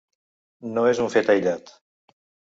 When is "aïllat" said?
1.33-1.69